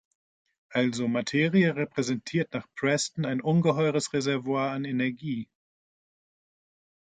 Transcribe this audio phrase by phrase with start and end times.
[0.73, 5.47] Also Materie repräsentiert nach Preston ein ungeheures Reservoir an Energie.